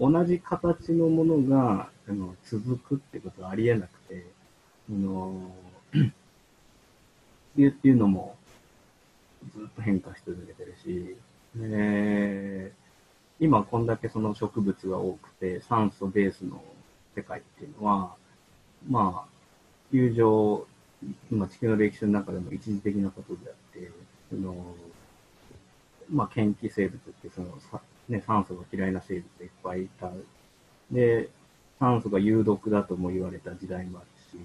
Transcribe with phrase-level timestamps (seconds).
[0.00, 4.24] 同じ形のものがあの続くってことはありえなくて、
[4.90, 5.52] あの
[5.92, 5.92] っ
[7.54, 8.36] ていうっていうのも
[9.54, 11.16] ずっと変化し続けてるし、
[11.54, 12.72] で
[13.38, 16.62] 今こんだけその植物が多くて酸素ベースの
[17.14, 18.14] 世界っていうのは、
[18.88, 19.28] まあ、
[19.90, 20.66] 地球上、
[21.30, 23.90] 今地球の歴史の中でも一時的なことであって、
[24.30, 24.74] その
[26.12, 27.58] まあ、研気生物ってその、
[28.10, 30.10] ね、酸素が嫌いな生物がいっぱいいた。
[30.90, 31.30] で、
[31.78, 34.06] 酸素が有毒だとも言われた時代もある
[34.38, 34.44] し、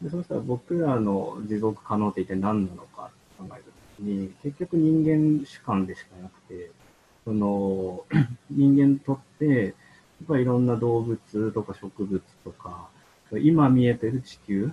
[0.00, 3.62] でそうしたら僕らの持続可能って一体何なのか考えたと
[3.98, 6.70] きに、結局人間主観でしかなくて、
[7.24, 8.04] その
[8.50, 9.72] 人間にとって、やっ
[10.28, 12.88] ぱりいろんな動物とか植物とか、
[13.32, 14.70] 今見えてる地球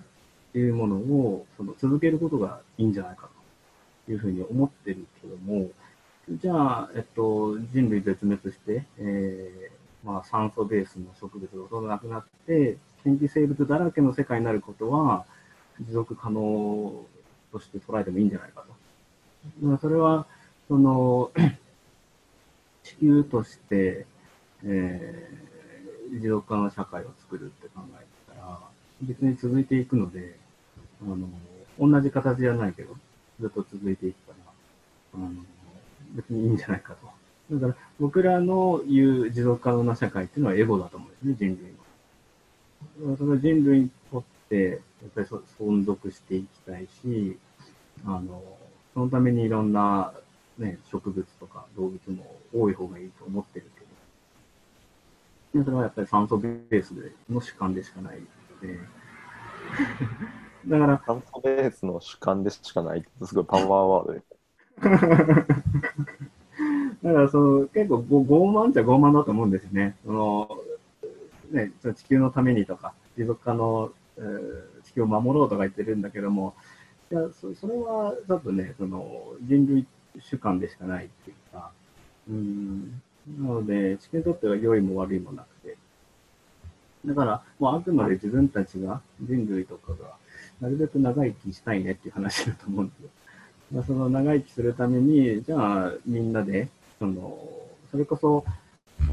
[0.52, 3.30] っていうものをその続けることがいいんじゃないか
[4.06, 5.70] というふうに思ってるけども、
[6.40, 6.54] じゃ
[6.84, 15.26] あ、えっと、人類絶滅して、えーまあ、酸素ベースの植物がほとんどなくなって、研究生物だらけの世界になることは、
[15.82, 17.06] 持続可能
[17.52, 18.68] として捉えてもいいんじゃないかと。
[19.66, 20.28] まあ、それは、
[20.68, 21.32] その、
[22.84, 24.06] 地球として、
[24.64, 25.52] えー
[26.12, 28.60] 持続可能な社会を作るって考えたら、
[29.02, 30.36] 別に続いていくので、
[31.02, 31.30] あの、
[31.80, 32.96] 同じ形じゃないけど、
[33.40, 34.52] ずっと続いていくから、
[35.16, 35.32] あの、
[36.14, 37.56] 別にいいんじゃないかと。
[37.56, 43.18] だから、僕らの言う持続可能な社会っていうのはエゴだと思うんですね、人類の。
[43.18, 47.38] その人類にとって、やっぱりそ存続していきたいし、
[48.06, 48.42] あの、
[48.94, 50.14] そのためにいろんな、
[50.58, 53.66] ね、植物とか動物も多い方がいいと思ってる
[55.54, 58.26] けど、でそれはやっぱり酸素ベースでの主観でしかないの
[58.62, 58.80] で、
[60.68, 64.31] だから、酸素ベースの主観でしかないってすごいパワーワードです。
[67.04, 69.96] だからその結構傲慢っちゃ傲慢だと思うんですね。
[70.06, 70.50] その
[71.52, 76.54] ねその地球のためにとか、持続可能、えー地球を守ろうとか言ってるんだけども、
[77.12, 79.86] いやそそれはちょっとね、その人類
[80.20, 81.72] 主観でしかないっていうか、
[82.30, 83.02] うん、
[83.40, 85.78] なので、地球にとっては良いも悪いもなくて、
[87.06, 90.16] だから、もうあくまで自分たちが、人類とかが、
[90.60, 93.10] なるべく長生きしたいねっていう話だと思うんですよ。
[93.72, 96.68] まあ、その長生きするために、じゃあみんなで、
[97.00, 97.38] その、
[97.90, 98.44] それこそ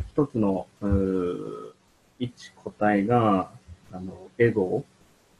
[0.08, 1.74] 一つの、う
[2.18, 3.50] 一個体が、
[3.92, 4.84] あの、エゴを、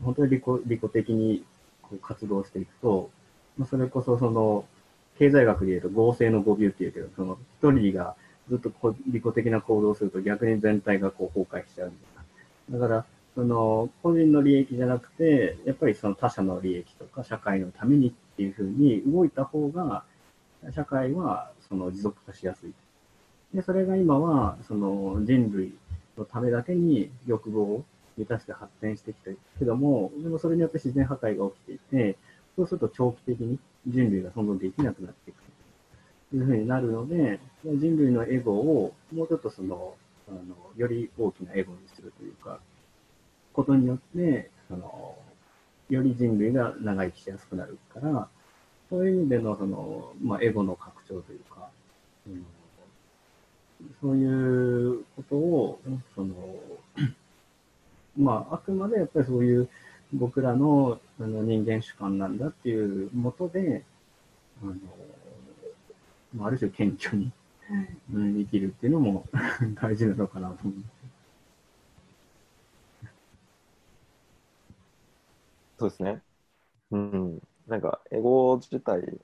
[0.02, 1.44] 本当に利己利己的に
[1.82, 3.10] こう活動していくと、
[3.56, 4.64] まあ、それこそその、
[5.18, 8.14] 経済学で言うと合成の誤謬っていうけど、その一人が
[8.48, 12.86] ずっとこう利己的な行動をすると逆に全体がこう崩壊しちゃうみたいな。
[12.86, 13.04] だから、
[13.34, 20.04] その個人の利益じゃなくて、やっぱりその他者の利益とか社会のためにっていうふうに動いた方が、
[20.72, 22.72] 社会はその持続化しやすい。
[23.52, 25.74] で、それが今はその人類
[26.16, 27.84] のためだけに欲望を
[28.16, 32.16] 満たして発展してきたけども、でもそれによって自然破壊が起きていて、
[32.56, 35.42] そうすると長期的に人類が存続できなくなっていく
[36.30, 39.94] というふうになるので、人類のエゴをもうちょっとその、
[40.28, 40.40] あの
[40.76, 42.60] より大きなエゴにするというか、
[43.52, 45.16] ことによって、その、
[45.88, 48.28] より人類が長生きしやすくなるから、
[48.90, 51.68] そういう意味での、その、まあ、エゴの拡張というか、
[52.26, 52.46] うん
[54.00, 55.80] そういうことを、
[56.14, 56.34] その、
[58.18, 59.68] まあ、あくまでやっぱりそういう
[60.12, 63.84] 僕らのあの人間主観なんだっていうもとで、
[64.62, 64.74] あの、
[66.34, 67.32] まあ、ある種謙虚に、
[68.12, 69.26] うん、生きるっていうのも
[69.80, 70.74] 大事なのかなと思う。
[75.78, 76.22] そうですね。
[76.92, 77.40] うん。
[77.66, 79.20] なんか、エゴ自体、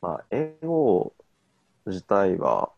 [0.00, 1.14] まあ、エゴ
[1.86, 2.72] 自体は、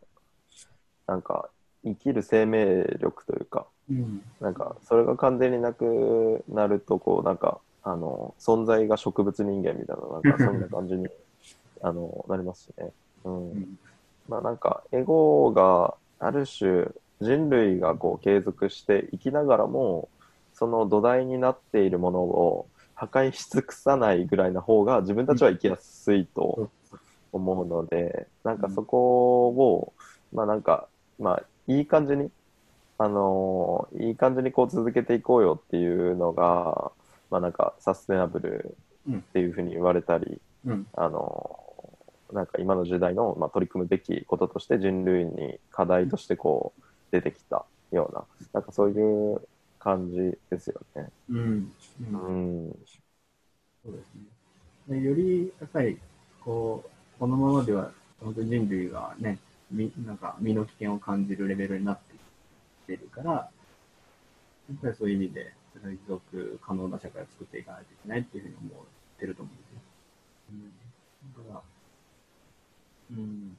[1.07, 1.49] なんか、
[1.83, 4.21] 生きる生命力というか、うん。
[4.41, 11.07] なんか、それが完全になくなると、こう、なんか、あの、存在が植物人間みたいな、なんか、そんな感じに、
[11.81, 12.91] あの、なりますしね。
[13.25, 13.51] うん。
[13.51, 13.77] うん
[14.27, 16.87] まあなんかエゴがある種
[17.21, 20.09] 人類がこう継続して生きながらも
[20.61, 26.69] その土台になっているものを破壊し尽くさないぐらいの方が自分たちは生きやすいと
[27.31, 29.93] 思うのでなんかそこを
[30.31, 30.87] まあなんか
[31.17, 32.29] まあいい感じに
[32.99, 36.91] あのいい感じにこう続けていこうよっていうのが
[37.31, 38.77] まあなんかサステナブル
[39.11, 40.85] っていうふうに言われたりうん。
[40.93, 41.57] あの
[42.31, 48.23] なんか今の時代の、まあ、取り組むべきこととして人類に課題としてこう出てきたような
[48.53, 49.41] なんかそういう
[49.81, 50.17] 感じ
[50.49, 51.11] ですよね。
[51.29, 51.71] うん。
[51.99, 52.31] ううん
[52.71, 52.85] ん、
[53.83, 54.99] そうですね。
[55.01, 55.99] でより、やっぱり、
[56.43, 59.39] こう、このままでは、本当に人類がね、
[59.71, 63.49] みなんか身の危険を感じるレベルになってきてるから、や
[64.73, 68.85] っぱりそういう意味で、持続可能な社会を作っていかないといけないっていうふうに思っ
[69.19, 69.81] てると思うんですよ。
[70.51, 71.61] うん、だから、
[73.11, 73.57] うん、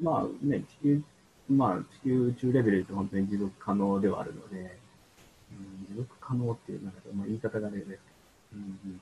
[0.00, 1.02] まあね、地球、
[1.48, 4.78] まあ地球宇宙レベルって本当に持続可能ではあるので、
[5.52, 8.02] うん、持続可能っていう、なんか、まあ、言い方があれですけど、
[8.54, 9.00] うん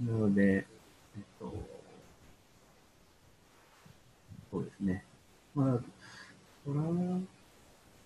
[0.00, 0.66] うん、 なので、
[1.16, 1.54] えっと、
[4.50, 5.04] そうですね。
[5.54, 5.80] まあ、
[6.64, 7.28] トラン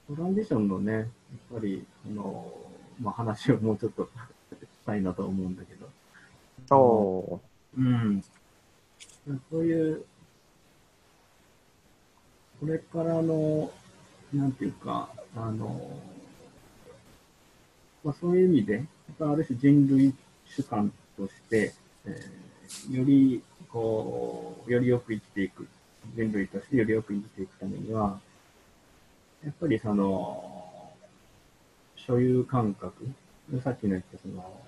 [0.08, 1.06] トランジションのね、やっ
[1.52, 2.52] ぱり、あの、
[3.00, 4.08] まあ、話をもうちょっと
[4.54, 5.88] したいなと思うんだけど。
[6.76, 7.40] お
[7.76, 8.22] うん。
[9.50, 10.04] そういう、
[12.60, 13.70] これからの、
[14.32, 16.00] なんていうか、あの、
[18.02, 18.84] まあ、そういう意味で、
[19.20, 20.14] ある種人類
[20.46, 21.72] 主観として、
[22.04, 22.46] えー
[22.90, 25.66] より、こう、よりよく生きていく、
[26.16, 28.20] 人類としてよりよく生きていくためには、
[29.44, 30.92] やっぱりその、
[31.96, 32.92] 所有感覚、
[33.62, 34.60] さっきの言ったその、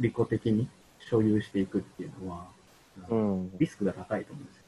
[0.00, 2.46] 利己的に所有していくっていうのは、
[3.08, 3.58] うん。
[3.58, 4.62] リスクが高いと思うんですよ。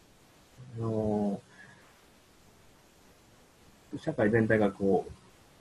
[0.76, 1.40] あの
[3.99, 5.12] 社会全体がこう、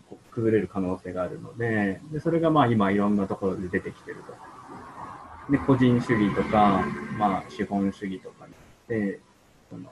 [0.09, 4.17] こう崩れる可能性があるので、でそれがまあ今いろんなところで出てきてる
[5.47, 5.51] と。
[5.51, 6.85] で、個人主義とか、
[7.17, 8.53] まあ資本主義とかに
[8.87, 9.19] で、
[9.69, 9.83] その、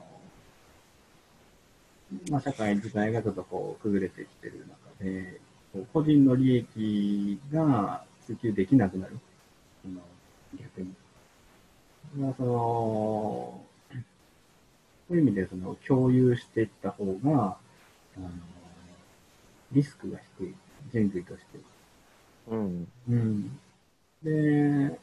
[2.30, 5.40] まあ社会自体がちょっとこう崩れてきてる中で、
[5.92, 9.18] 個人の利益が追求できなくなる。
[9.82, 10.00] その
[10.58, 10.94] 逆に。
[12.16, 13.64] まあ、その、
[15.08, 17.56] そういう意味でその共有していった方が、
[18.16, 18.28] あの
[19.72, 20.54] リスクが低い、
[20.92, 21.58] 人類として。
[22.48, 22.88] うん。
[23.08, 23.58] うん。
[24.22, 24.98] で、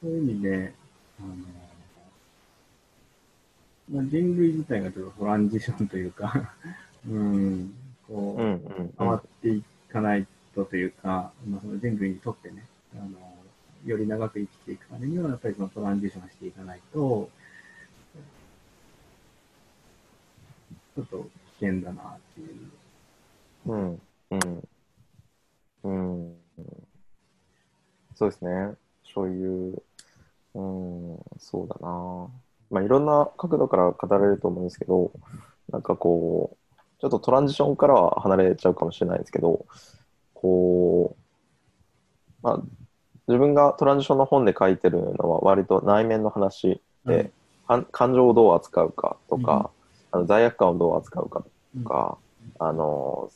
[0.00, 0.72] そういう意味で、
[1.18, 1.34] あの、
[3.90, 6.54] まあ、人類自体がちょっとトランジションというか、
[7.06, 7.74] うん、
[8.06, 8.52] こう、うん。
[8.52, 8.94] うん。
[8.98, 12.64] 変わっていかないとというか、まあ、その人類にとってね、
[12.94, 13.10] あの、
[13.84, 17.30] より長く生きていくためには、やっぱりそのトランジションしていかないと、
[20.94, 22.70] ちょっと危険だなっていう。
[23.66, 24.02] うん。
[24.30, 24.68] うん。
[25.82, 26.36] うん。
[28.14, 28.74] そうですね。
[29.14, 29.82] そういう、
[30.54, 32.28] うん、そうだな。
[32.70, 35.10] まあ、いろんな角度から語られると思うんですけど、
[35.70, 39.64] なんかこう、ちょっとトランジションからは離れちゃうかもしれないですけど、
[40.34, 41.20] こう、
[42.42, 42.62] まあ、
[43.28, 47.30] 自分がトランジションの本で書いてるのは割と内面の話で、
[47.66, 49.70] 感感情をどう扱うかとか、
[50.12, 51.44] あの罪悪感をどう扱うか
[51.82, 52.18] とか、
[52.58, 53.30] あの、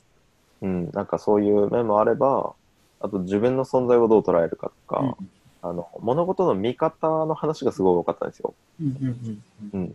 [0.62, 2.55] うん、なんかそういう面もあれば、
[3.00, 5.31] あと自分の存在をどう捉えるかとか、うん。
[5.62, 8.55] あの物事の見方の話がすごい多かったんですよ。
[8.81, 9.43] うんうんうん
[9.73, 9.81] うん。
[9.81, 9.94] うん。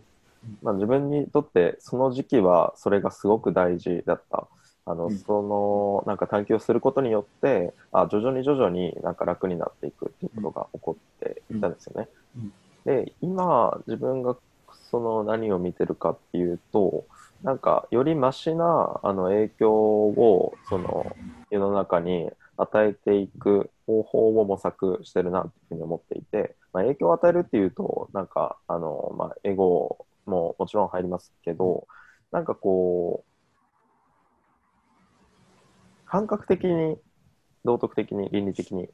[0.62, 4.48] まあ、自分にとってその時期はそれがすごく大事だった。
[4.86, 5.18] あのうん。
[5.18, 12.08] そのなんか探求することによってあ徐々に徐々になんか楽になっていくっていうことが起こっていたんですよね。
[12.36, 12.52] うん。
[12.84, 14.36] で今自分が
[14.90, 17.06] その何を見てるかっていうと
[17.42, 21.16] なんかよりマシなあの影響をその
[21.50, 31.86] 世の中に与えていく方法を模索してるなっていうふうに思っていて、まあ、影響を与えるっていうとなんかあの、まあ、エゴももちろん入りますけど
[32.30, 33.30] なんかこう
[36.04, 36.96] 感覚的に
[37.64, 38.88] 道徳的に倫理的に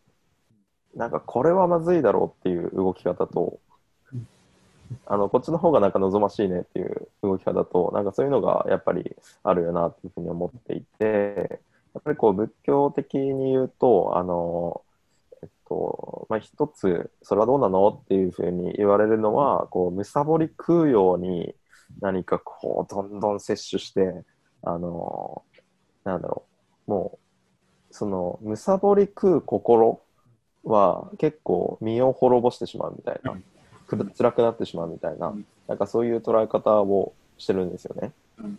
[0.94, 3.58] なんかこれはまずいだろうっていう動き方と
[5.06, 11.60] あのこっちの方がなんか望ましいねっていう動き方となんかそういうのがやっぱりあるよなっていうふうに思っていて
[11.94, 14.82] やっぱりこう仏教的に言うとあの
[15.42, 21.54] えっとまあ一つそれはどうなのっていうふうに言われるのはこうむさぼり食うように
[22.00, 24.24] 何かこうどんどん摂取して
[24.62, 25.42] あの
[26.04, 26.44] なんだろ
[26.88, 27.18] うも
[27.90, 30.00] うそのむさぼり食う心
[30.64, 33.44] は結構身を滅ぼしてしまうみたいな、うん
[33.86, 35.46] 辛くなってしまうみたいな、うん。
[35.68, 38.12] なんかそういう捉え方をしてるんですよね。
[38.38, 38.58] うん。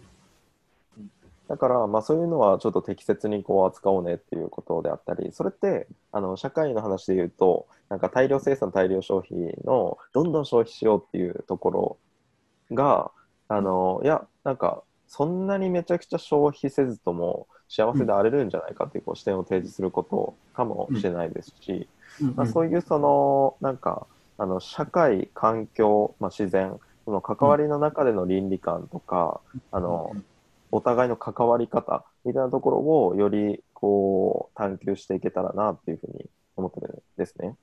[1.48, 11.98] だから、まあ、そういうのはちょっと適切にこう扱おうねっていうことであったり、それってあの社会の話で言うと、なんか大量生産、大量消費のどんどん消費しようっていうところ
[12.76, 13.12] が、
[13.48, 21.88] あのいや、なんかそんなにめちゃくちゃ消費せずとも幸せであれるんじゃないかっていうこう視点を提示することかもしれないですし、
[22.22, 22.34] うん。
[22.36, 24.06] まあ、そういうそのなんか
[24.38, 29.40] あの社会環境、まあ、自然その関わりの中での倫理観とか、
[29.72, 30.12] あの
[30.72, 37.56] お互いの関わり方みたいなところをよりこう探求していけたらなっていうふうに思ってるんですね。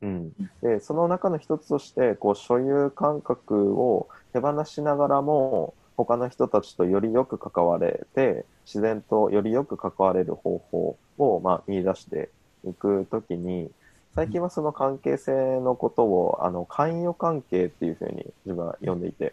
[0.00, 0.32] うん、
[0.62, 12.30] でその中の一つとしてこう所有感覚を手放しながらも他の人たちとよりよく関われて自然とよりよく関われる方法を、まあ、見出して
[12.64, 13.70] いくときに
[14.18, 19.32] 最近はその関係性のことをあの関与関係っていうふうに自分は読んでいて、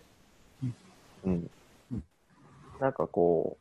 [1.26, 1.50] うん。
[1.92, 2.04] うん、
[2.80, 3.58] なんかこ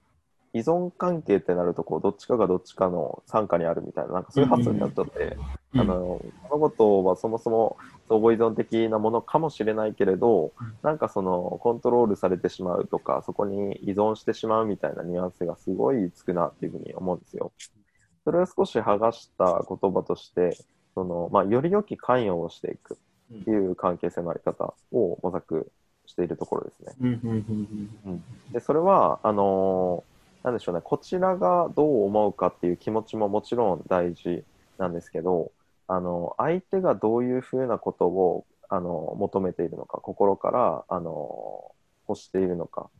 [0.52, 5.38] う依存関係ってなるとこうどっちかがどっちかの傘下にあるみたいななんかそういう発想になっちゃって。
[5.76, 10.74] あの物事はそもそも相互依存的なものかもしれないけれど、うん。
[10.82, 17.50] なんかそのコントロールされてしまうとかそこに依存してしまうみたいなニュアンスがすごいつくなっていうふうに思うんですよ。
[18.24, 20.56] それを少し剥がした言葉として
[20.94, 22.98] その、まあ、より良き関与をしていく
[23.32, 25.70] っていう関係性のあり方を模索
[26.06, 26.94] しているところですね。
[27.00, 34.44] うんでそれはあのーなんでしょうねこちらがどう思うかっていう気持ちももちろん大事
[34.78, 35.50] なんですけど
[35.88, 41.72] あの相手がどういうふうなことをあの求めているのか心からあの
[42.08, 42.90] 欲しているのか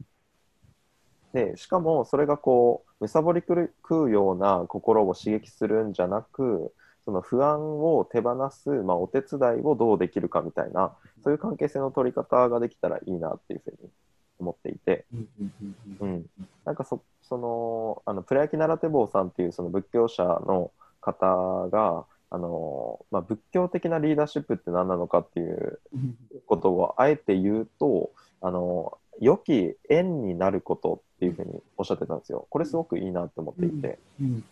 [1.34, 6.72] でしかもそれがこう貪り食うような心を刺激するんじゃなく
[7.04, 13.90] その不安を手放す、まあ、お手伝いをどうできるかみたいなそういう関係性の取り方ができたらいいなっていうふうに
[14.38, 15.52] 思っていて、うんうん
[16.00, 16.26] うんうん、
[16.64, 32.46] なんかそそのあのプロ野球ナラテボーさんっていうその仏教者の方があの、まあ、仏教的なリーダーシップって何なのかっていううんことをあえて言うとあの良き縁になることっていうふうにおっしゃってたんですよ。
[32.50, 34.44] これすごくいいなと思っていて、うん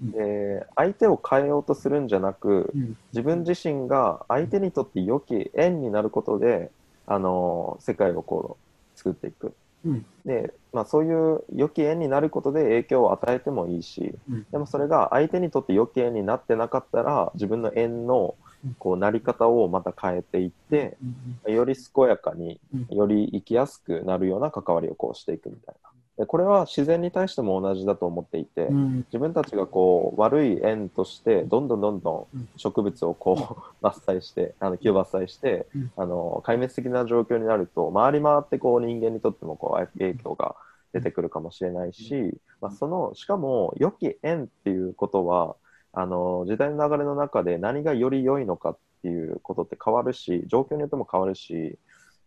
[0.00, 2.96] で相手を変えようとするんじゃなくうん。
[3.12, 6.72] 自分自身が相手にとって良き縁になることで
[7.06, 9.56] あの世界をこう作っていく。
[9.84, 10.06] うん。
[10.24, 14.46] で、まあ、そういう良き縁になることで影響を与えてもいいしうん。
[14.50, 18.34] でもそれが相手にとって良き縁になってなかったら自分の縁の
[18.78, 20.96] こうなり方をまた変えていって
[21.46, 22.96] より健やかにうん。
[22.96, 28.96] より生きやすくなるような関わりをこうしていくみたいなでこれは自然に対しても同じだと思っていて、うん。
[29.06, 35.92] 自分たちがこう悪い縁としてどんどんどんどん植物をこう 伐採してあの木を伐採して、うん。
[35.96, 40.54] あの壊滅的な状況になると回り回ってこう人間にとってもこう影響が
[40.92, 45.56] 出てくるかもしれないし、まあ、そのしかも良き縁っていうことは
[45.92, 51.76] あの時代の流れの中で何がより良いのかっていうことって変わるし状況によっても変わるし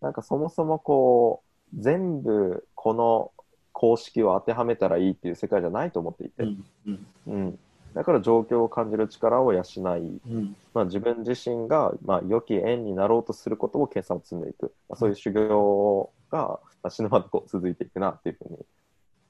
[0.01, 1.41] なんかそもそもこ
[1.73, 3.31] う全部この
[3.79, 7.05] 公式を当てはめたらいいっていう世界じゃないと思っていて、うんうん。
[7.27, 7.59] うん、
[7.93, 10.55] だから状況を感じる力を養い、うん。
[10.73, 18.57] まあ、自分自身が、まあ、良き縁になろうとすることを計算を積んでいく、まあ、そういう修行が、まあ、死ぬまでこう続いていくなっていうふうに、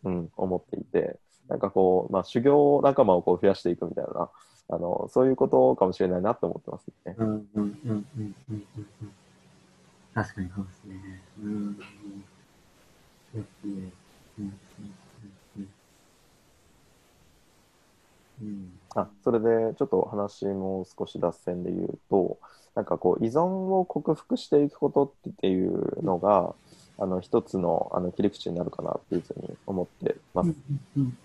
[0.06, 1.20] うん、思っていて。
[1.50, 4.30] なんかこう、まあ、修行仲間をこう増やしていくみたいな
[4.70, 7.16] あのそういうことかもしれないなと思ってますね。
[7.18, 8.66] うんうんうんうんうんうん
[9.02, 9.12] うん。
[10.14, 11.22] 確かにそうですね。
[11.42, 11.78] うんうん。
[13.34, 13.92] そうですね。
[18.96, 22.40] あそれでちょっと話も少し脱線で言うと
[22.76, 22.86] なん。
[22.86, 26.56] かこう依存を克服していくことっていうのが
[27.00, 30.54] あの一つのあの切り口になるかなっていうふうに思ってます。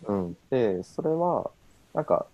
[0.09, 1.51] うん、でそれは
[1.95, 2.05] なん。
[2.05, 2.27] か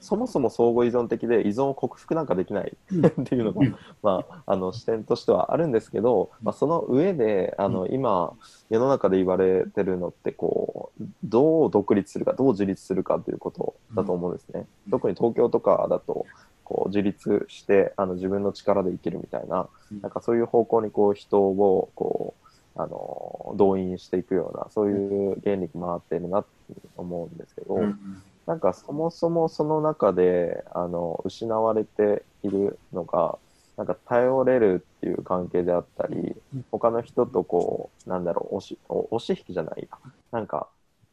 [0.00, 3.06] そもそも相互依存的で依存を克服なんかできないうん。
[3.06, 3.76] っていうのが、うん。
[4.02, 8.32] まあ、あの視点としてはあるんですけど、まあ、その上であの今
[8.68, 14.66] 世の中で言われてるのってこうどう独立するかどう自立するかということだと思うんですね。
[14.86, 14.90] うん。
[14.92, 16.26] 特に東京とかだと
[16.62, 20.00] こう自立してあの自分の力で生きるみたいなうん。
[20.02, 22.46] なんかそういう方向にこう人をこう
[22.80, 33.38] あの動員していくようなそういう原理が回ってるなって思うんですけど、うんなんかそもそもその中であの失われているのが
[33.76, 39.88] なんか頼れるっていう関係であったりうん他の人とこうなんだろう押しお押し引きじゃない。
[39.90, 39.98] や
[40.32, 40.68] なんか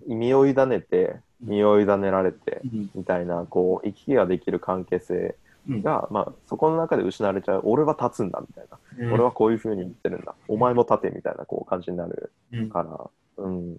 [0.08, 5.36] 身を委ねて身を委ねられてうんみたいなこう行き来ができる関係性
[5.70, 5.82] うん。
[5.82, 7.62] が、まあ、そこの中で失われちゃう。
[7.64, 10.36] 俺は立つんだみたいな、俺はこういうふうに言ってるんだ。
[10.50, 12.70] お前も立てみたいなこう感じになるうん。
[12.70, 13.78] から、うん、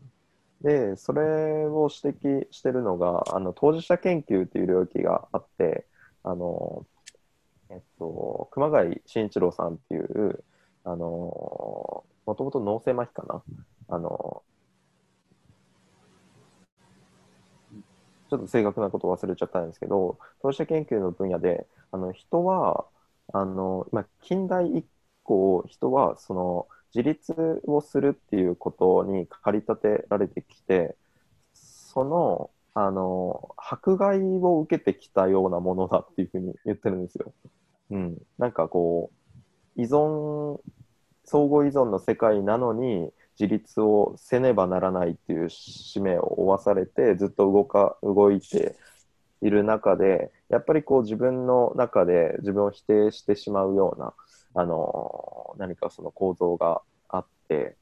[0.64, 5.87] でそれを指摘してるのがあの当事者研究っていう領域があって
[6.23, 6.87] あの、
[7.68, 10.42] えっと、熊谷慎一郎さんっていう
[10.85, 13.42] あのもともと脳性麻痺かな？
[13.88, 14.42] あの
[18.30, 22.87] ちょっと正確なことを忘れちゃったんですけど当事者研究の分野であの人は
[23.35, 24.87] あの、まあ、近代以
[25.25, 30.97] 降人はその自立をするっていうことに駆り立てられてきて
[31.55, 37.33] そのあの、迫害を受けてきたようなものだっていうふうに言ってるんですよ。
[37.91, 38.19] うん。
[38.37, 39.13] なんかこ
[39.77, 40.61] う、依存、
[41.25, 48.75] 相互依存の世界なのに、自立をせねばならないっていう使命を負わされて、ずっと動か、動いて
[49.41, 54.15] いる中で、やっぱりこう自分の中で自分を否定してしまうような、
[54.55, 57.77] あの、何かその構造があって、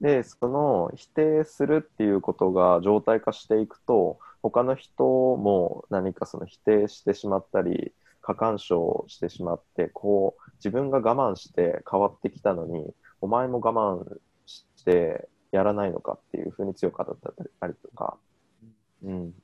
[0.00, 17.16] で、その否定するっていうことが常態化していくと、他の人も何かその否定してしまったり、過干渉してしまって、こう、自分が我慢して変わってきたのに、お前も我慢してやらないのかっていうふうに強く語っ
[17.60, 18.16] たりとか、
[19.04, 19.34] うん。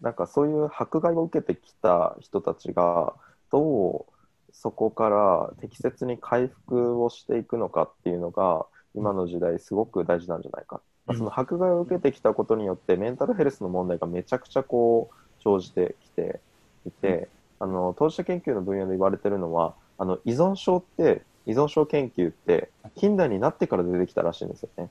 [0.00, 3.14] なんかそういう迫害を受けてきた人たちが、
[3.50, 4.19] どう
[4.52, 10.80] そこから適切に回復をしていくのかっていうのが、今の時代すごく大事なんじゃないか。
[11.06, 16.40] まあその迫害を受けてきたことによって、メンタルヘルスの問題がめちゃくちゃこう、生じてきて
[16.86, 17.28] いて、
[17.58, 24.90] あの、当事者研究の分野で言われてるのは、あの、依存症って、依存症研究って、近代になってから出てきたらしいんですよね。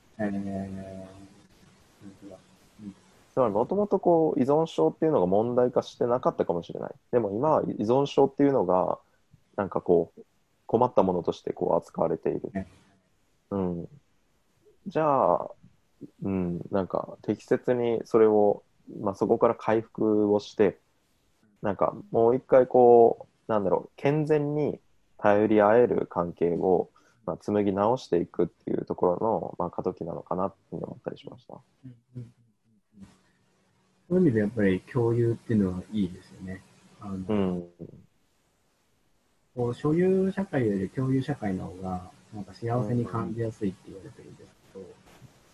[3.32, 6.90] つまりもともとこう依存症っていうのが問題化してなかったかもしれない。
[7.12, 8.98] でも今は依存症っていうのが
[9.60, 10.22] なんかこう
[10.64, 12.66] 困ったものとしてこう扱われているね。
[13.50, 13.88] うん。
[14.86, 15.50] じゃあ、
[16.22, 18.62] うん、なんか適切にそれを、
[19.02, 20.78] まあ、そこから回復をして、
[21.60, 24.80] なんかもう一回こう、なんだろう、健全に
[25.18, 26.88] 頼り合える関係を、
[27.26, 31.60] まあ、紡ぎ直していくっていうところの、まあ、過渡期なのかなって思ったりしました。
[34.08, 36.62] そういう意味でやっぱり共有っていうのはいいですよね。
[37.02, 37.68] あのうん。
[39.56, 44.84] こう所有社会より共有社会の方がなんか幸せに感じやすいって言われてるんですけど、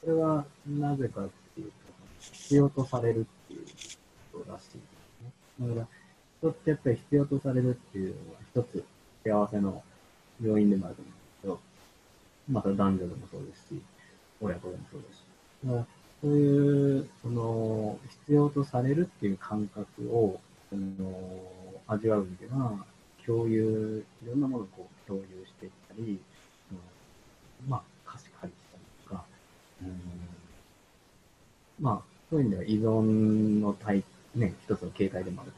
[0.03, 1.73] それはなぜかっていうと、
[2.21, 3.65] 必要とされるっていう
[4.33, 4.79] ことらしいです
[5.61, 5.69] ね。
[5.69, 5.87] だから、
[6.41, 8.85] 人ってやっぱり必要とされるっていうのは一つ
[9.25, 9.83] 幸せの
[10.43, 11.61] 要因でもあると思うんですけど、
[12.50, 13.82] また男女でもそうですし、
[14.41, 15.25] 親子でもそうですし。
[15.65, 15.87] だから
[16.23, 20.93] そういう、その、必要とされるっていう感覚を、その、
[21.87, 22.85] 味わう意味では、
[23.26, 26.21] 共有、いろんなものをこう共有していったり、
[27.69, 29.25] まあ、貸し借りしたりとか、
[29.82, 30.00] うん
[31.80, 35.52] まあ、そういう意味では依存の対、ね、一つの形態でもある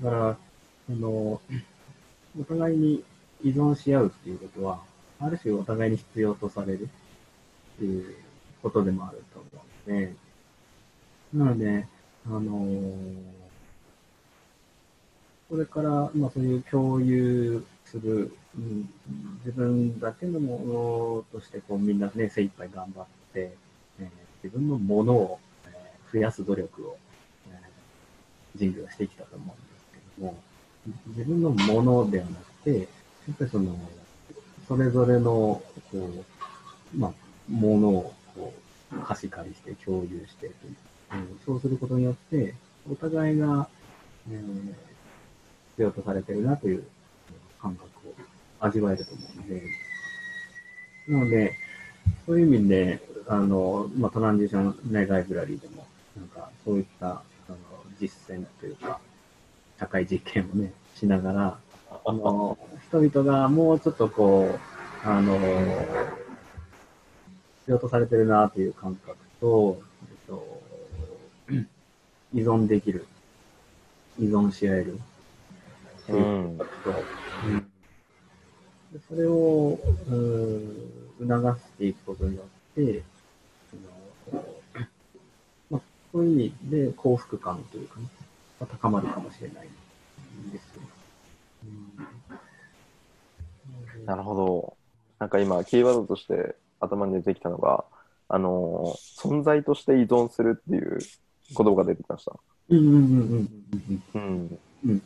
[0.00, 0.06] と。
[0.06, 0.36] だから、
[0.86, 1.40] その、
[2.40, 3.04] お互いに
[3.44, 4.80] 依存し合うっていうことは、
[5.20, 6.88] ある種お互いに必要とされる
[7.76, 8.16] っていう
[8.62, 9.48] ことでもあると思
[9.86, 10.14] うので、
[11.34, 11.86] なので、
[12.26, 13.37] あのー
[15.48, 18.88] これから、まあそういう共有する、うん、
[19.44, 23.56] 自分だけのものとして、こうみんなね、精一杯頑張って、
[24.00, 24.08] えー
[24.44, 26.96] 自分のものを、えー増やす努力を、
[27.50, 30.38] えー人類はしてきたと思うんですけども、
[31.08, 32.84] 自分のものではなくて、や
[33.32, 33.78] っぱりその、
[34.66, 36.24] それぞれの、こう、
[36.96, 37.12] まあ、
[37.50, 38.52] ものをこ
[38.92, 40.76] う貸し借りして共有してという、
[41.12, 42.54] うんそうすることによって、
[42.90, 43.66] お互いが、
[44.30, 44.87] えー
[45.78, 46.82] 必要とされてるなという
[47.62, 48.14] 感覚を
[48.58, 49.62] 味わえると思うので、
[51.06, 51.54] なので、
[52.26, 55.86] そういう意味で、あの、まあ、トランジションね、ライブラリーでも、
[56.16, 57.56] なんか、そういった、あの、
[58.00, 58.98] 実践というか、
[59.78, 61.58] 社会実験をね、しながら、
[62.04, 64.58] あの、人々がもうちょっとこ
[65.04, 65.38] う、あの、
[67.60, 70.60] 必要とされてるなという感覚と、えっと、
[72.34, 73.06] 依存できる、
[74.18, 74.98] 依存し合える
[76.08, 76.58] っていううん
[78.92, 83.02] でそれを、うん、促していくことによって、
[85.70, 88.06] まあ、そういう意味で幸福感というかね、
[88.58, 90.82] まあ高まるかもしれないんですよ。
[91.64, 92.08] うん
[94.06, 94.76] なるほど。
[95.18, 97.84] なんか今、キーワードとして頭に出てきたのが、
[98.28, 100.98] あのー存在として依存するっていう
[101.56, 102.32] 言葉が出てきました。
[102.70, 103.02] うんうんうんうん
[103.34, 104.02] うん。
[104.14, 105.02] うんうん。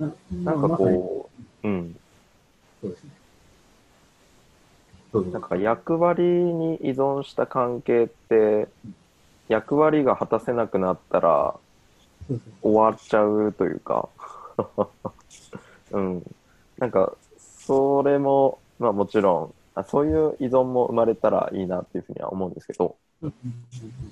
[0.00, 0.12] な
[0.44, 1.30] なんかこ
[1.62, 1.96] う、うん。
[2.80, 3.10] そうですね。
[5.32, 8.68] なんか役割に依存した関係って、
[9.48, 11.54] 役割が果たせなくなったら
[12.62, 14.08] 終わっちゃうというか、
[15.90, 16.22] うん。
[16.78, 22.96] なんか、それも、まあもちろん、あそういう依存も生まれたらいいなっていうふうには思うんですけど、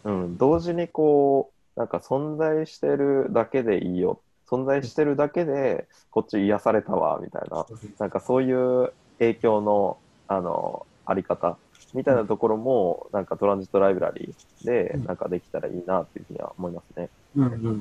[0.05, 4.21] うん、同時にこう、なんか存在してるだけでいいよ。
[4.51, 7.67] 存在してるだけで、こっち癒されたわ、みたいな。
[7.69, 11.61] うんなんかそういう影響の、あの、あり方
[11.95, 17.11] みたいなところも、なんかトランジットライブラリーでうんなんかできたらいいなっていうふうには思いますね。
[17.35, 17.75] うんうんうん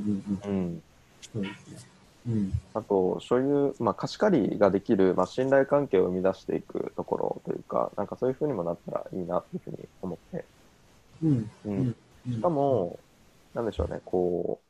[0.46, 0.52] うん。
[0.52, 0.82] うん。
[2.74, 10.48] あと、所有、まあ、貸し借りができる、まあ、信頼関係を生み出していくところというか、なんかそういうふうにもなったらいいなっていうふうに思って。
[11.22, 11.50] うん。
[11.64, 11.96] ううんん。
[12.30, 13.04] しかも、
[13.54, 14.64] なんでしょうね、こ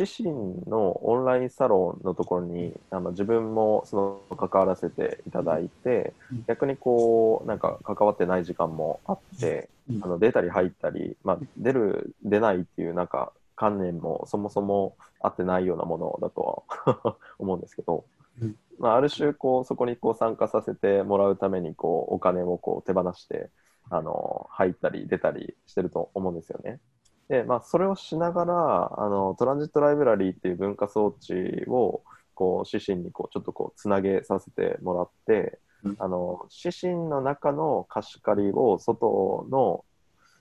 [0.00, 0.30] う、指針
[0.68, 10.04] のオンラインサロンのところにあの自分もその関わらせていただいてうん、逆にこう、なんか関わってない時間もあって、うん。
[10.04, 18.04] あの出たり入ったり、まあ、出る、出ないっていうなんか観念もそもそもあってないようなものだとは 思うんですけど、
[18.40, 18.56] うん。
[18.78, 23.50] まあ、ある種こうそこにこう参加させてもらうためにこうお金をこう手放して
[23.90, 26.80] あの入ったり出たりしてると思うんですよね。
[27.28, 31.34] で、まあ、それをしながらあのトランジットライブラリーっていう文化装置
[31.68, 32.02] を
[32.34, 35.96] こう指針にこうちょっとこうつなげさせてもらって、うん。
[35.98, 39.84] あの指針の中の貸し借りを外の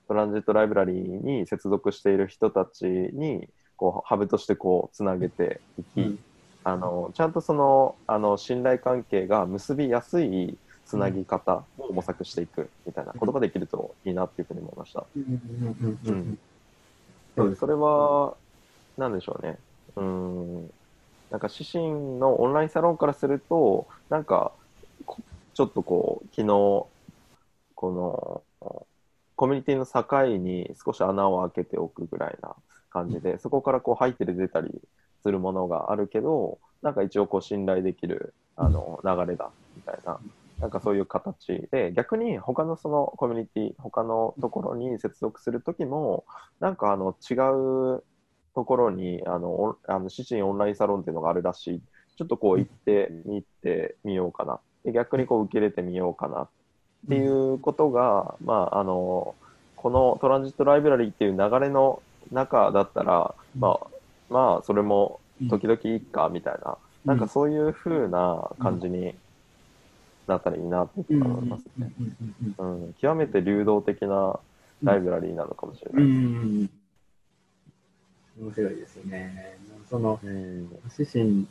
[0.08, 6.19] トランジットライブラリーに接続している人たちにこうハブとしてこうつなげていき、うん。
[6.65, 15.10] あのちゃんとそのあの信頼関係が結びやすいつなぎ方を模索していくみたいなことができるといいなっていうふうに思いました。
[15.15, 15.24] うん。
[15.24, 15.43] うん。
[15.82, 15.82] うん。
[15.82, 16.00] うん。
[16.08, 16.39] うん。
[17.36, 18.38] それは、
[18.98, 19.58] なんでしょうね。
[19.96, 20.72] うーん。
[21.30, 21.86] なんか、指針
[22.19, 24.54] のオンラインサロンからすると、なんか、
[25.06, 25.22] こ
[25.54, 26.48] ちょっとこう、昨日、
[27.76, 28.43] この、
[29.36, 32.56] コミュニティの境に少し穴を開けておくぐらいな
[32.89, 34.69] 感じで、そこからこう入って出たり
[35.22, 40.19] するものがあるけど、なんか一応こう信頼できるあの流れだみたいな、
[40.63, 46.23] なんかそういう形で、逆に他のそのコミュニティ、他のところに接続するときも、
[46.62, 47.34] なんかあの違
[47.97, 48.04] う
[48.56, 51.82] ところにあのあの指針オンラインサロンっていうのがあるらしい。
[52.15, 54.62] ちょっとこう行ってみてみようかな。
[54.86, 56.49] で逆にこう受け入れてみようかなっ
[57.10, 59.36] ていうことが、まああの
[59.76, 63.88] このトランジットライブラリーっていう流れの中だったら、まあ
[64.30, 69.13] まあそれも時々いいかみたいな、なんかそういう風な感じに
[70.27, 71.91] なったらいいなってうんうん思いますね。
[73.01, 74.39] 極めて流動的な
[74.83, 76.03] ライブラリーなのかもしれうない。
[76.05, 76.69] ん。
[78.39, 79.57] 面白いですよね。
[79.89, 81.47] その、うん指針、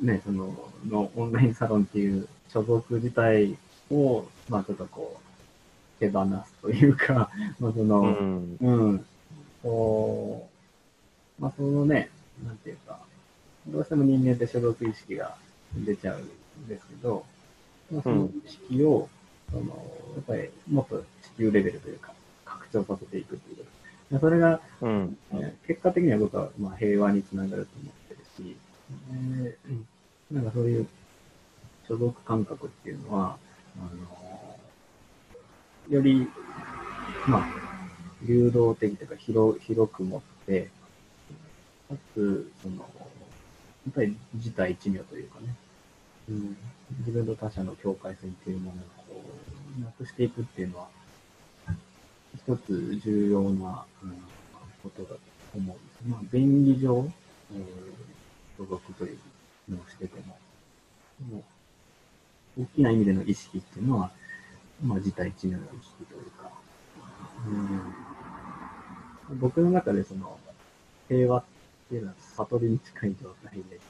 [0.00, 0.54] ね、その、
[0.88, 3.56] のオンラインサロンっていう所属自体
[3.90, 9.06] を、まあちょっとこう、手放すというか、 まあその、うんうん。
[9.62, 10.48] こ
[11.38, 12.10] う、まあそのね、
[12.44, 12.98] なんていうか、
[13.68, 15.36] どうしても人間って所属意識が
[15.74, 17.24] 出ちゃうんですけど、
[17.94, 19.08] まあ、その意識を、
[19.50, 19.66] その、
[20.16, 22.12] やっぱりもっと地球レベルというか、
[22.44, 24.18] 拡張させていくということ。
[24.20, 28.56] それが、うんえー結果的には僕はまあ平和につながると思ってるし、
[29.12, 30.86] えーなんかそういう
[31.86, 33.36] 所属感覚っていうのは、
[33.78, 33.82] あ
[35.90, 36.28] のより、
[37.26, 37.46] まあ、
[38.26, 40.70] 流動的というか広広く持って、
[41.88, 42.84] かつ、その、や
[43.90, 45.54] っぱり自体一如というかね、
[46.28, 46.56] うん、
[47.00, 49.22] 自分と他者の境界線っていうものをこ
[49.78, 50.88] うなくしていくっていうのは、
[52.36, 54.14] 一つ重要な、うん
[54.84, 55.18] ことだと
[55.56, 56.00] 思うんです。
[56.06, 57.10] まあ、便宜上、うん
[58.56, 59.18] 所属という
[59.68, 60.38] のをしてても、
[61.28, 61.44] も
[62.56, 64.12] 大きな意味での意識っていうのは、
[64.80, 66.52] まあ、自体一如の意識というか、
[69.28, 70.38] うん、僕の中でその、
[71.08, 71.44] 平和っ
[71.88, 73.80] ていうのは悟りに近い状態で、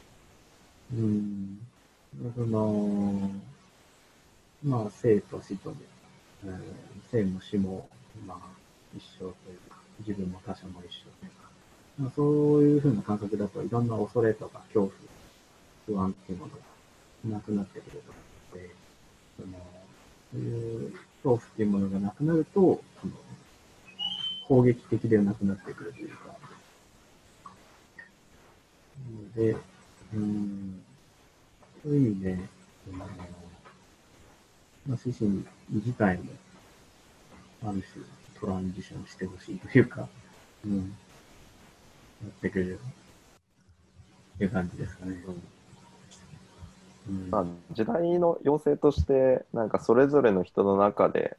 [0.94, 1.58] うん、
[2.34, 3.30] その、
[4.62, 5.76] まあ、生と死とで、
[6.44, 6.62] うん、
[7.10, 7.88] 生も死も、
[8.26, 8.38] まあ、
[8.96, 11.48] 一緒というか、自分も他者も一緒というか、
[11.98, 14.90] まあ、そういうふうな感覚だといろんな恐れとか恐怖、
[15.86, 16.52] 不安っていうもの
[17.30, 18.20] がなくなってくると思
[18.54, 18.74] うので、
[19.36, 19.74] その
[20.32, 23.12] そういう恐怖っていうものがなくなると、その
[24.48, 26.34] 攻撃的ではなくなってくるというか、
[29.10, 29.56] ので、
[30.14, 30.82] うん、
[31.84, 32.38] そういう意味で、
[32.94, 33.06] あの
[34.86, 36.24] まあ、指針自体も、
[37.66, 38.04] ある種
[38.40, 40.08] トランジションしてほしいというか、
[40.64, 40.82] うん、や
[42.28, 42.78] ってくれる
[44.34, 45.22] っていう感じですかね。
[47.06, 51.36] うんまあ、時代の要請としてなんかそれぞれの人の中で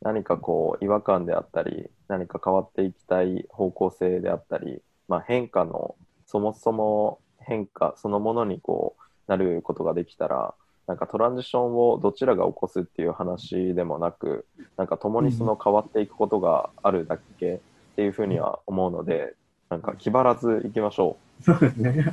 [0.00, 10.54] 何かこう違和感であったり何か変わっていきたい方向性であったり、まあ、変化のそもそも変化そのものにこうなることができたら
[10.88, 17.58] なんかトランジションをどちらが起こすっていう話でもなくなんか共にその変わっていくことがあるだけっ
[17.94, 19.34] ていうふうには思うので
[19.70, 22.04] なんか気張らずいきましょそうですね。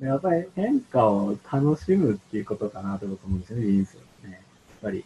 [0.00, 4.32] やっぱり変化を楽しむっていうことかなと僕思うんですよね、人生はね。
[4.32, 4.40] やっ
[4.82, 5.04] ぱり、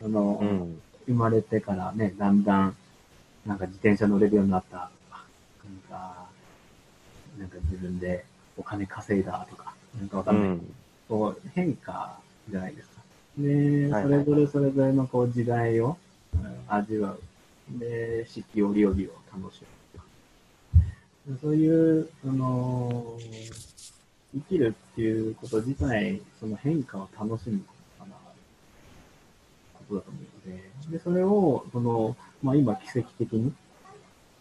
[0.00, 0.80] その、うん。
[1.06, 2.76] 生まれてからね、だんだん、
[3.46, 4.90] なんか自転車乗れるようになった、なん
[5.88, 6.26] か、
[7.38, 8.26] なんか自分で
[8.56, 10.42] お金稼いだとか、なんかわかない。
[10.42, 10.74] うんん。
[11.08, 12.18] こう変化
[12.50, 13.02] じゃないですか。
[13.38, 15.96] で、はいそれぞれそれぞれのこう時代を
[16.34, 17.20] うん味わう。
[17.78, 18.96] で、四季折々を
[19.32, 19.66] 楽しむ。
[21.40, 23.18] そういう、その、
[24.34, 27.60] 生きるっていうこと自体、その変化を楽しむ
[27.98, 28.14] かな、
[29.72, 33.54] ことだと思うので、で、それを、その、まあ今奇跡的に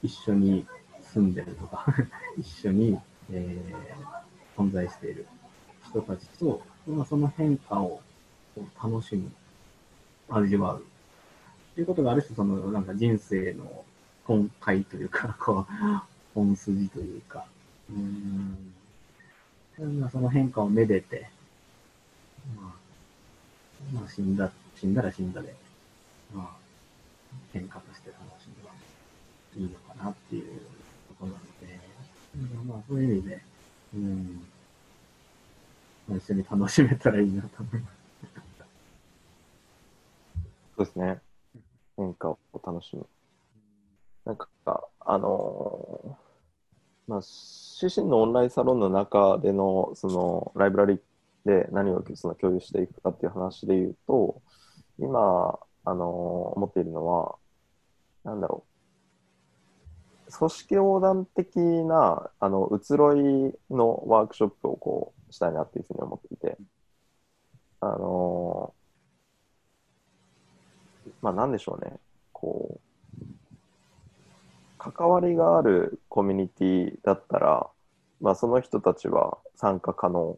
[0.02, 0.66] 一緒に
[1.14, 1.86] 住んでるとか、
[2.38, 3.00] 一緒に、
[3.32, 4.24] えー
[4.58, 5.28] 存在している
[5.90, 8.02] 人たちと、まあ、その変化を
[8.82, 9.32] 楽しむ、
[10.30, 10.80] 味わう。
[10.80, 13.84] っていうことがある種、その、なんか人生の
[14.28, 15.74] 根幹というか、 こう、
[16.34, 17.46] 本筋というか、
[17.90, 18.74] うん。
[20.12, 21.30] その変化をめでて、
[22.56, 25.56] まあ、まあ、死んだ、死んだら死んだで、
[26.34, 26.50] まあ、
[27.52, 28.72] 変化として楽しめば
[29.56, 30.62] いいのかなっていう、
[32.74, 33.42] まあ、そういう意味で、
[33.94, 34.42] うん、
[36.08, 37.94] まあ、一緒に楽しめたらいいなと思います。
[40.76, 41.22] そうですね。
[41.96, 43.06] 変化を楽しむ。
[44.26, 44.48] なんか、
[45.02, 46.10] あのー
[47.06, 51.00] まあ、自身のオンラインサロンの中での、その、ライブラリ
[51.46, 54.42] で何をその共有していくかっていう話で言うと、
[54.98, 57.36] 今、あのー思っているのは、
[58.24, 58.73] なんだろう。
[60.38, 66.58] 組織横断的な、あの、移ろいのワークショップをこう、したいなっていうふうに思っていて、
[67.82, 68.84] あのー
[71.22, 71.94] まあ、なんでしょうね。
[72.32, 73.24] こう、
[74.78, 77.70] 関わりがあるコミュニティだったら、
[78.22, 80.38] まあ、その人たちは参加可能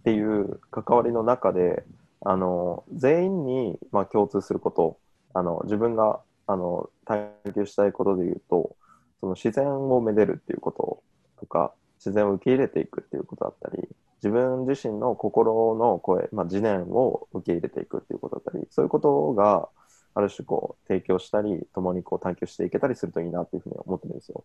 [0.00, 1.84] っていう関わりの中で、
[2.20, 4.98] あの、全員に、まあ、共通すること、
[5.32, 8.76] あの、自分が、あの、探求したいことで言うと、
[9.20, 11.02] その自然をめでるっていうこと
[11.40, 19.68] とか、自然を受け入れていくっていうことだったり、自分自身の心の声、まあ、自念を受け入れていくっていうことだったり、そういうことが、
[20.14, 24.44] ある種こう、提供したり、共にこう探求していけたりするといいなっていうふうに思ってるんですよ。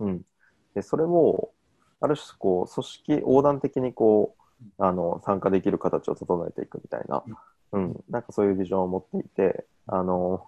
[0.00, 0.22] うん。
[0.74, 1.50] で、それを、
[2.00, 4.42] ある種こう、組織横断的にこう、
[4.78, 7.24] あの、参加できる形を整えていくみたいな、
[7.72, 10.46] うん、なんかそういうビジョンを持っていて、あの、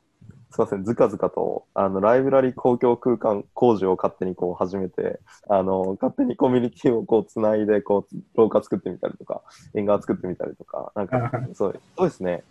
[0.51, 9.43] すいません、ずかずかと、あの、ライブラリ公共空間工事を勝手にこう始めて、あの、勝手にコミュニティをこうつないで、こう、廊下作ってみたりとか、
[9.75, 12.45] 縁側作ってみたりとか、なんか、そう、そうですね。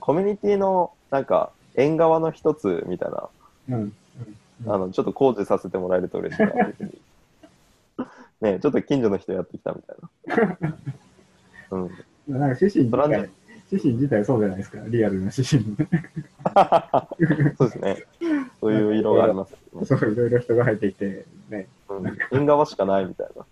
[0.00, 3.28] コミュニティの、なんか、縁側の一つみたいな、
[3.68, 3.74] うん。
[3.74, 3.92] うん
[4.66, 6.90] あの、ちょっと工事させてもらえると嬉しいなっていうふうに。
[8.40, 9.96] ねちょっと近所の人やってきたみたい
[10.58, 10.76] な。
[11.70, 11.82] うん。
[11.82, 13.30] なんか趣旨自それ
[13.76, 15.76] はね体、趣旨自体そうじゃないですか、リアルな趣旨に。
[17.56, 18.04] そうですね。
[18.60, 19.58] そういう色があります、ね。
[19.84, 21.68] そう、いろいろ人が入ってきて、ね。
[21.88, 22.18] うん。
[22.32, 23.44] 縁側しかないみたいな。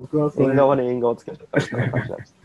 [0.00, 2.34] 僕はそれ縁側に縁側つけちゃったみたいな感じなんです。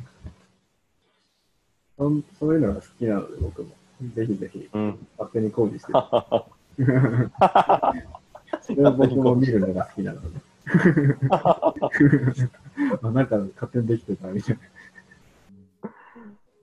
[1.98, 3.70] そんそういうのが好きなので、僕も。
[4.16, 5.08] ぜひぜひ、うん。
[5.18, 5.94] 勝手に工事して。
[8.62, 10.40] それは僕も見るのが好きなので。
[11.30, 14.58] あなんか勝手にできてたみたい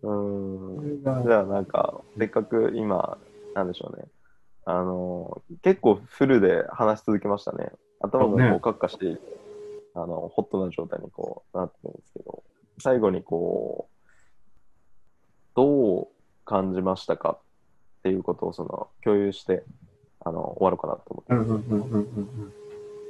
[0.03, 0.77] うん。
[0.77, 0.83] な。
[0.83, 3.19] それがじゃあなんか、せっかく今、
[3.55, 4.05] なんでしょうね。
[4.65, 7.71] あの、結構フルで話し続けましたね。
[8.01, 9.19] 頭がねこう、カッカして、
[9.95, 12.43] あの、ホットな状態にこう、なってるんですけど、
[12.79, 14.11] 最後にこう、
[15.55, 16.09] どう
[16.45, 19.65] 感じましたかっていうことをその、共有して、
[20.21, 22.61] あの、終わろうかなと思って。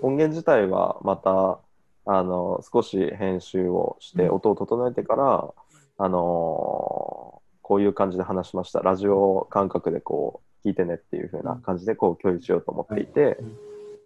[0.02, 1.58] 音源自体はまた
[2.06, 4.34] あの少し編集をしてうん。
[4.36, 5.54] 音を整えてから、
[5.98, 7.39] あの
[7.70, 13.38] こういう感じで話しましたラジオ感覚でこう聞いてねっていう風な感じでこう共有しようと思っていて、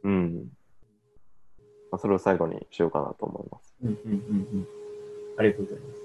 [0.02, 0.48] うん
[1.90, 3.74] まあ、それを最後にしようかなと思います。
[3.82, 4.18] うんうんうん
[4.52, 4.66] うん。
[5.38, 6.00] ありがとうございます。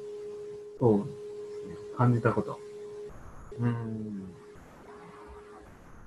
[0.79, 1.97] そうですね。
[1.97, 2.59] 感じたこと。
[3.59, 4.31] うん。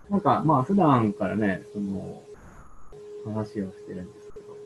[0.08, 2.22] なんか、まあ、普段からね、その、
[3.26, 4.56] 話をしてるんですけど、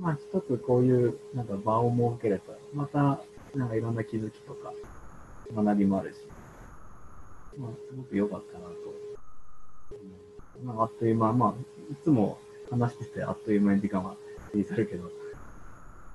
[0.00, 3.20] まあ、一つこういう、なんか場を設ければ、また、
[3.54, 4.72] なんかいろんな気づきとか、
[5.54, 6.16] 学びもあるし、
[7.58, 8.72] まあ、すごく良かったなと。
[10.60, 11.54] うんまあ、あっという間、まあ、
[11.92, 12.38] いつも
[12.70, 14.16] 話しててあっという間に時間は
[14.50, 15.10] 過ぎ去るけど、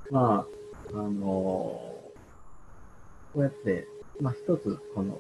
[0.10, 0.46] ま
[0.94, 2.12] あ、あのこ
[3.36, 3.88] うやって、
[4.20, 5.20] まあ一つこの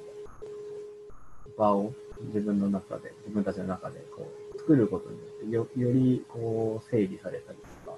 [1.58, 1.93] 場を
[2.28, 7.97] 自分の中で、自分たちの中でこう作ることによってよ、よりこう整理されたりとか、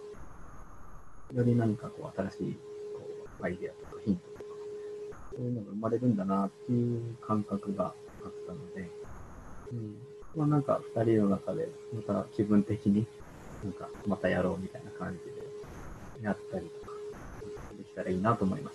[1.34, 2.58] より何かこう新しい
[2.93, 3.02] こ
[3.41, 3.93] うアイデアとか
[5.36, 8.89] そういうのが生まれるんだなっていう感覚があったので、
[9.72, 9.98] うん。
[10.36, 13.08] まあなんか二人の中で、また気分的に、
[13.63, 15.19] なんかまたやろうみたいな感じ
[16.19, 16.93] で、やったりとか、
[17.78, 18.72] できたらいいなと思いま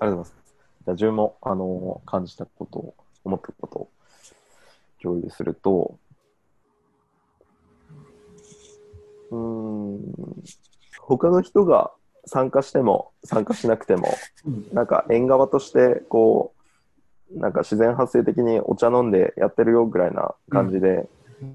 [0.00, 0.36] ありがとうございます。
[0.84, 3.90] じゃあ、自分も、あの、感じたことを、思ったことを
[5.02, 5.98] 共有すると、
[9.30, 10.00] うーん、
[11.16, 11.90] 他の人が
[12.24, 14.08] 参加しても、参加しなくても、
[14.46, 14.68] うん。
[14.72, 16.54] なんか縁側として、こ
[17.34, 21.08] う、なんか自然発生的にお茶飲んでやってるよぐらいな感じで、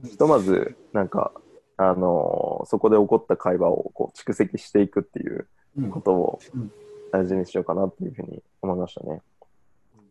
[0.03, 1.31] ひとまず、なんか、
[1.77, 5.45] あのそこで起こった会話をこう蓄積していくっていう
[5.77, 5.89] うん。
[5.91, 6.71] ことをうん
[7.11, 9.21] 大事にしようかなっていうふうに思いましたね。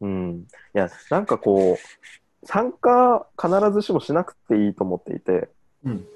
[0.01, 0.47] うん。
[0.75, 5.51] いや、なんかこう、参加必ずしもしなくていいと思っていて、
[5.85, 6.07] うん。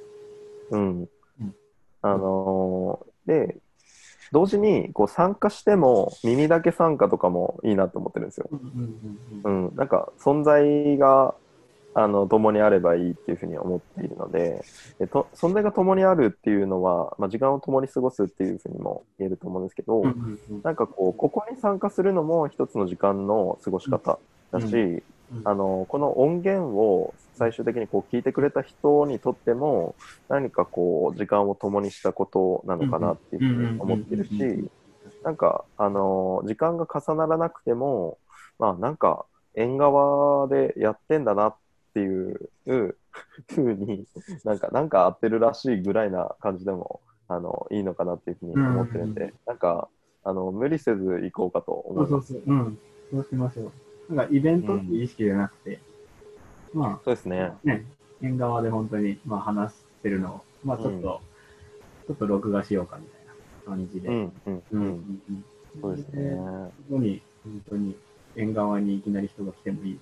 [0.70, 1.08] うん
[1.40, 1.54] うん。
[2.00, 3.58] あのーで、
[4.32, 8.48] 同時にこう参加しても耳だけ参加とかもいいなと思ってるんですよ。
[9.44, 9.72] うん。
[9.76, 11.34] なんか存在が、
[11.94, 14.62] あの、共にあればいいっていうふうに思っているので、
[14.98, 20.02] でと存在が共にあるっていうのは、まあ、時間を共に過ごすっていうふうにも言えると思うんですけど。
[20.62, 24.18] なんかこう、ここに参加するのも一つの時間の過ごし方
[24.52, 25.02] だし、うん
[25.44, 29.96] あの、この音源を最終的にこう聞いてくれた人にとっても、
[30.28, 34.70] 何かこう、時間を共にしたことなのかなっていうふうに思ってるし、
[35.22, 38.18] なんか、あの、時間が重ならなくても、
[38.58, 41.56] まあなんか、縁側でやってんだなっ
[41.94, 44.04] ていうふうに、
[44.44, 49.88] なんか、なんか合ってるらしいぐらいな感じでも、あの、いいのかなっていうふうに思ってるんで、なんか、
[50.24, 52.32] あの、無理せず行こうかと思います。
[52.32, 52.54] そうそうそう。
[52.54, 52.78] うん。
[53.10, 53.72] そうしましょう。
[54.08, 55.78] なんかイベントっていう意識じゃなくて、
[56.72, 57.58] まそうですねあ。
[57.64, 57.84] ね、
[58.22, 61.38] 縁側で本当に、まあ話してるのを、まあちょっと、うん
[62.06, 63.34] ちょっと録画しようかみたいな
[63.66, 64.08] 感じで。
[64.08, 65.20] うん、うん、ううんん。
[65.28, 65.44] うん。
[65.82, 66.34] そうですね。
[66.34, 67.96] はそこに、本当に
[68.34, 70.00] 縁側にいきなり人が来てもいいし、い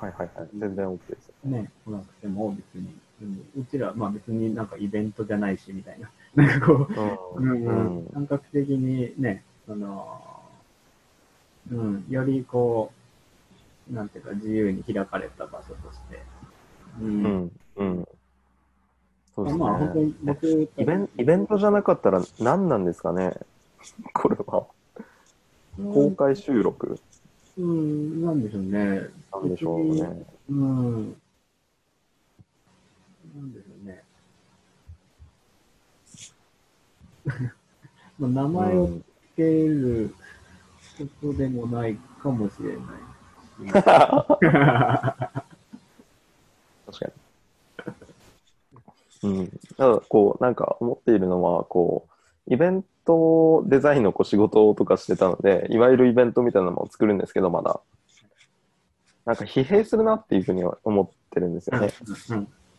[0.00, 0.30] はいはい。
[0.58, 1.30] 全然 OK です。
[1.44, 2.88] ね、来なくても別に、
[3.22, 6.92] うん、うちら、まあ別になんかイベントじゃないしみたいな、なんかこう、
[7.38, 7.42] う。
[7.42, 10.35] うんんううんん、感覚的にね、その、
[11.70, 12.92] うん、よりこ
[13.90, 16.22] う、なんていうか自由に開かれた場所として、
[17.00, 17.52] う、うんん。
[17.76, 18.08] うん。
[19.34, 19.64] そうですね。
[19.64, 23.34] まあ本当に僕イベンイベントじゃなかったら何なんですかね？
[24.14, 24.66] これは。
[25.76, 26.98] 公開収録？
[27.58, 29.08] うん、なんでしょうね。
[29.32, 30.26] なんでしょうね。
[30.48, 31.16] うん。
[33.34, 34.02] なんでしょうね。
[38.18, 39.04] まあ名前をうん付
[39.36, 40.14] ける
[40.96, 42.86] ことでもないかもしれない。
[43.72, 43.82] 確
[47.00, 47.12] か
[49.22, 49.22] に。
[49.22, 49.48] うん。
[49.76, 52.08] ただ、こう、なんか思っているのは、こ
[52.48, 57.80] う、イベントデザインのこう仕事とかしてたので、いわゆるイベントみたいなのも作るんですけど、まだ。
[59.24, 61.92] なんか疲弊するなっていうふうには思ってるんですよね。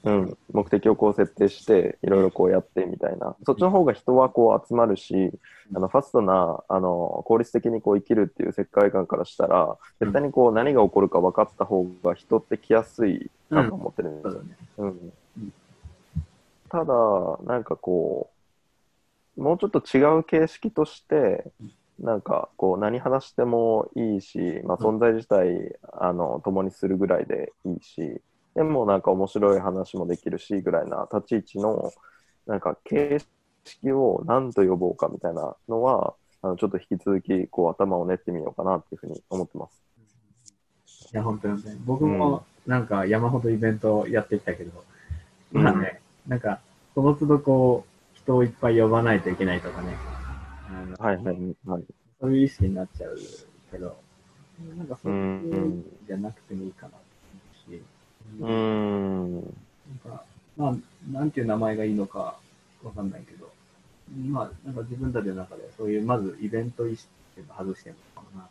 [0.04, 3.36] うんうん、目的をこう設定して、いろいろこうやってみたいな。
[3.46, 5.32] そっちの方が人はこう集まるし、
[5.76, 14.32] あのファストな、あの、効率的にこう生きるっていう世界観からしたら、絶対にこう何が起こるか分かった方が人って来やすいなと思ってるんですよ。
[14.32, 14.58] そうだね。
[14.78, 15.14] うんうん
[16.70, 16.94] ただ、
[17.44, 18.30] なんかこ
[19.38, 21.46] う、もうちょっと違う形式として、
[22.00, 28.22] なんかこう何話してもいいし、まあ、存在自体、あの共にするぐらいでいいし、
[28.58, 31.94] でもなんか面白い話もできるしぐらいな立ち位置の
[32.48, 33.20] なんか形
[33.64, 39.84] 式を何と呼ぼうかみたいなのは、あのちょっと引き続きこう頭を練ってみようかなっていうふうに思ってます。
[41.14, 41.78] いや、本当にね。
[41.86, 44.72] 僕もなんか山ほどイベントやってきたけど、
[45.54, 46.60] うんまあね、なんか、
[46.96, 49.96] その都度こう、人をいっぱい呼ばないといけないとかね。
[50.68, 51.84] あのはいはいはい。
[52.20, 53.16] そういう意識になっちゃう
[53.72, 53.96] けど、
[54.76, 55.20] なんかそううい
[55.52, 57.07] うんじゃなくてもいいかなと思
[58.40, 59.34] うん。
[59.36, 60.24] なんか、
[60.56, 60.76] まあ、
[61.12, 62.40] なんていう名前がいいのか
[62.84, 63.52] わかんないけど、
[64.30, 68.50] まあ、なんか自分たちの中でそういう、まずイベント意識っていうのを外してるのかな。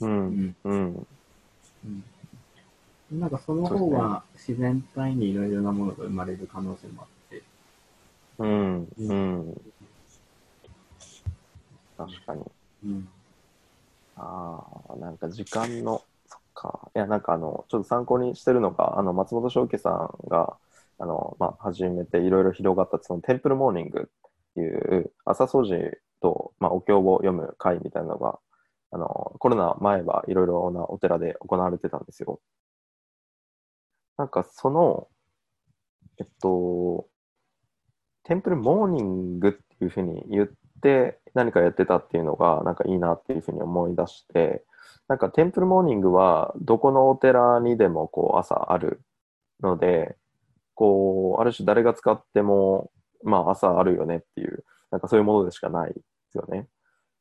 [0.00, 0.06] う。
[0.06, 0.56] うんん。
[0.64, 1.06] うん。
[1.84, 2.04] うん。
[3.20, 7.42] なんかその方が自然体にいろいろなものが生まれる可能性もあって、
[8.38, 8.88] うん。
[8.98, 9.54] うん。
[11.96, 12.44] 確かに。
[12.84, 13.08] うん。
[14.16, 16.02] ああ、なんか時間の、
[16.54, 16.90] か。
[16.94, 20.56] いや、なんかあの、ちょっと参考にしてるのが、あの、松本翔家さんが、
[20.98, 28.38] あの、まあ、始めていろいろ広がった、そのテンプルモーニングっていう、朝掃除と、まあ、お経を読む会みたいなのが、
[28.92, 29.06] あの、
[29.38, 32.40] コロナ前はいろいろなお寺で行われてたんですよ。
[34.16, 35.08] なんかその、
[36.18, 37.08] えっと、
[38.24, 40.48] Temple Morning っていうふうに言っ
[40.82, 44.64] て何かやってたっていうのがなんかいいなっていうふうに思い出して、
[45.10, 49.02] なんか Temple Morning はどこのお寺にでもこう朝ある
[49.60, 50.14] ので、
[50.74, 52.92] こう、ある種誰が使っても、
[53.24, 56.00] まあ朝あるよねっていう、なんかそういうものでしかないで
[56.30, 56.68] すよね。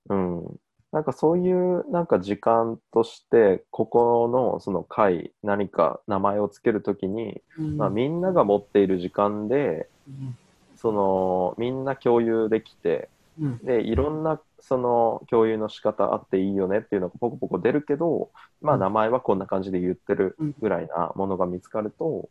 [0.07, 0.59] うん。
[0.91, 10.37] なんかそういうなんか時間として、ここのその会、何か名前をつけるときに、まあみんなが持っている時間で、うん
[10.75, 13.09] そのみんな共有できて、
[13.41, 18.31] うんでいろんなその共有の仕方あっていいよねっていうのがポコポコ出るけど、
[18.61, 18.81] まあうん。
[18.81, 20.55] 名前はこんな感じで言ってるうん。
[20.59, 22.29] ぐらいなものが見つかると、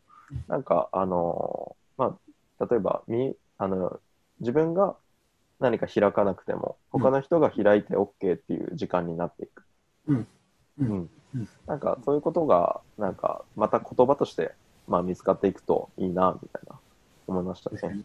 [0.48, 2.16] なんかあのま
[2.60, 4.00] あ例えばみあの
[4.40, 4.96] 自分が
[5.60, 9.64] 何か開かなくても他の人が開いて OK っていう時間になっていく。
[10.06, 10.28] うん。
[10.78, 11.10] うん。
[11.66, 14.52] なんかそういうことがなんかまた言葉として
[14.86, 16.78] まあ見つかっていくといいなみたいな
[17.26, 18.04] 思いましたね。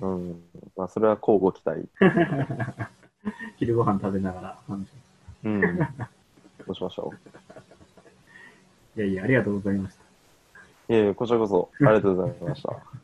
[0.00, 0.40] うん。
[0.76, 1.88] まあそれは交互期待。
[2.00, 2.04] う
[2.90, 2.98] ん
[3.56, 4.58] 昼ご飯食べながら
[5.44, 5.78] うん。
[6.66, 7.12] どうしましょ
[8.96, 10.02] いやいや、ありがとうございました。
[10.88, 10.94] う。
[10.94, 12.97] いえいえ、こちらこそありがとうございました。